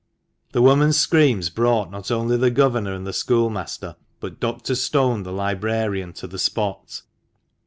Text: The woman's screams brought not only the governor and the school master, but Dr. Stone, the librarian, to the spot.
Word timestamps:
The 0.53 0.63
woman's 0.63 0.97
screams 0.99 1.51
brought 1.51 1.91
not 1.91 2.09
only 2.09 2.35
the 2.35 2.49
governor 2.49 2.91
and 2.95 3.05
the 3.05 3.13
school 3.13 3.51
master, 3.51 3.97
but 4.19 4.39
Dr. 4.39 4.73
Stone, 4.73 5.21
the 5.21 5.31
librarian, 5.31 6.11
to 6.13 6.25
the 6.25 6.39
spot. 6.39 7.03